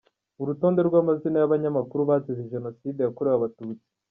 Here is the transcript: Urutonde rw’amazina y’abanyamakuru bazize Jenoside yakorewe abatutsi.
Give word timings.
Urutonde 0.41 0.79
rw’amazina 0.87 1.35
y’abanyamakuru 1.39 2.01
bazize 2.09 2.49
Jenoside 2.53 2.99
yakorewe 3.01 3.35
abatutsi. 3.37 3.85